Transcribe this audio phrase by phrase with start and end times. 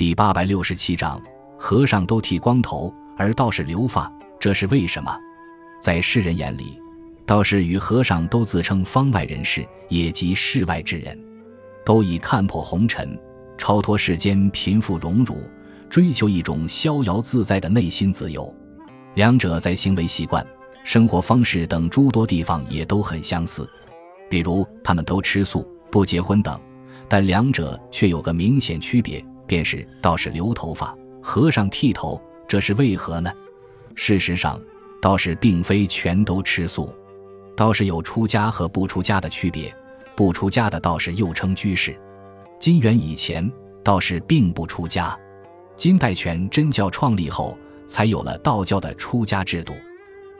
[0.00, 1.20] 第八百六十七章，
[1.58, 5.14] 和尚都剃光头，而道士留发，这是为什么？
[5.78, 6.80] 在世人眼里，
[7.26, 11.22] 道士与和尚都自称方外人士，也即世外之人，
[11.84, 13.14] 都已看破红尘、
[13.58, 15.36] 超脱世间贫富荣辱，
[15.90, 18.50] 追求一种逍遥自在的内心自由。
[19.16, 20.42] 两者在行为习惯、
[20.82, 23.68] 生活方式等诸多地方也都很相似，
[24.30, 26.58] 比如他们都吃素、不结婚等，
[27.06, 29.22] 但两者却有个明显区别。
[29.50, 33.32] 便是道士留头发，和尚剃头，这是为何呢？
[33.96, 34.60] 事实上，
[35.02, 36.88] 道士并非全都吃素，
[37.56, 39.74] 道士有出家和不出家的区别。
[40.14, 41.98] 不出家的道士又称居士。
[42.60, 43.50] 金元以前，
[43.82, 45.18] 道士并不出家。
[45.74, 49.74] 金代全真教创立后，才有了道教的出家制度。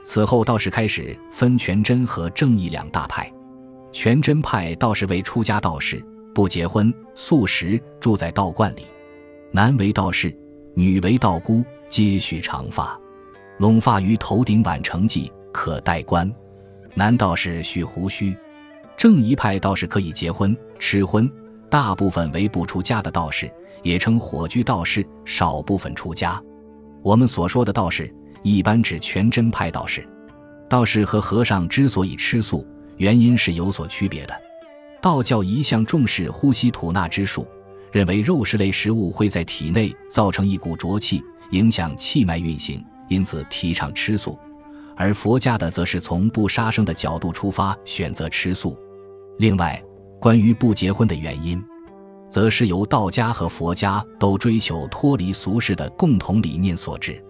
[0.05, 3.28] 此后，道士开始分全真和正义两大派。
[3.91, 6.00] 全真派道士为出家道士，
[6.33, 8.83] 不结婚，素食，住在道观里。
[9.52, 10.32] 男为道士，
[10.74, 12.96] 女为道姑，皆须长发，
[13.58, 16.33] 拢发于头顶，挽成髻，可戴冠。
[16.94, 18.36] 男道士须胡须。
[18.97, 21.28] 正一派道士可以结婚、吃荤，
[21.69, 23.50] 大部分为不出家的道士，
[23.83, 26.41] 也称火居道士，少部分出家。
[27.03, 30.08] 我们所说的道士，一般指全真派道士。
[30.69, 32.64] 道士和和尚之所以吃素，
[32.98, 34.42] 原因是有所区别的。
[35.00, 37.44] 道教一向重视呼吸吐纳之术。
[37.92, 44.38] 认为肉食类食物会在体内造成一股浊气，影响气脉运行，因此提倡吃素；
[44.97, 48.78] 而佛家的则是从不杀生的角度出发，选择吃素。
[49.38, 49.82] 另外，
[50.20, 51.62] 关于不结婚的原因，
[52.28, 57.20] 则是由道家和佛家都追求脱离俗世的共同理念所致。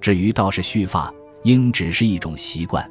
[0.00, 1.12] 至于道士蓄发，
[1.42, 2.88] 应只是一种习惯。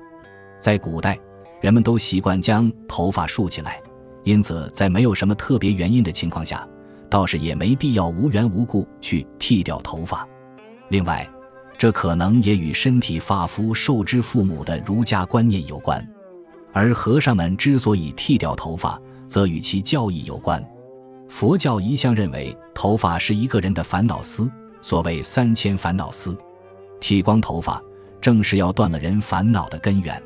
[0.60, 1.18] 在古代，
[1.62, 3.82] 人们都习惯将头发竖起来，
[4.24, 6.68] 因此在没有什么特别原因的情况下。
[7.10, 10.28] 倒是也没必要无缘无故去剃掉头发。
[10.90, 11.28] 另外，
[11.78, 16.06] 这可能也与身体发肤受之父母的儒家观念有关。
[16.74, 20.64] 而和尚们之所以剃掉头发，则与其教义有关。
[21.28, 24.50] 佛教一向认为头发是一个人的烦恼丝，
[24.82, 26.38] 所谓三千烦恼丝，
[27.00, 27.82] 剃光头发
[28.22, 30.22] 正是要断了人烦恼的根源。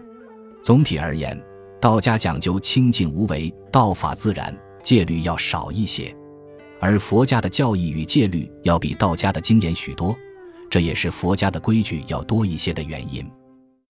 [0.62, 1.42] 总体而言，
[1.80, 6.16] 道家讲究清净无为，道法自然，戒律要少一些。
[6.82, 10.18] 而佛家的教义与戒律要比道家的精严许多，
[10.68, 13.24] 这也是佛家的规矩要多一些的原因。